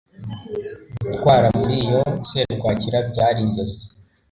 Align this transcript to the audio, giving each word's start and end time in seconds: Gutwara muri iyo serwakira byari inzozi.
Gutwara 1.09 1.47
muri 1.57 1.73
iyo 1.83 2.01
serwakira 2.29 2.97
byari 3.09 3.39
inzozi. 3.45 3.77